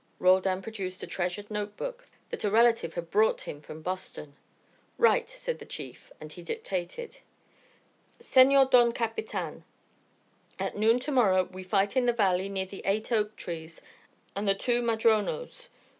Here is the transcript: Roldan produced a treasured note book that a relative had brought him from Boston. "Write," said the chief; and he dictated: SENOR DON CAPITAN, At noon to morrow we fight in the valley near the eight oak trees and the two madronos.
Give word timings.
Roldan 0.17 0.63
produced 0.63 1.03
a 1.03 1.05
treasured 1.05 1.51
note 1.51 1.77
book 1.77 2.07
that 2.31 2.43
a 2.43 2.49
relative 2.49 2.95
had 2.95 3.11
brought 3.11 3.41
him 3.41 3.61
from 3.61 3.83
Boston. 3.83 4.35
"Write," 4.97 5.29
said 5.29 5.59
the 5.59 5.63
chief; 5.67 6.11
and 6.19 6.33
he 6.33 6.41
dictated: 6.41 7.19
SENOR 8.19 8.65
DON 8.65 8.93
CAPITAN, 8.93 9.63
At 10.57 10.75
noon 10.75 10.97
to 11.01 11.11
morrow 11.11 11.43
we 11.43 11.61
fight 11.61 11.95
in 11.95 12.07
the 12.07 12.13
valley 12.13 12.49
near 12.49 12.65
the 12.65 12.81
eight 12.83 13.11
oak 13.11 13.35
trees 13.35 13.79
and 14.35 14.47
the 14.47 14.55
two 14.55 14.81
madronos. 14.81 15.69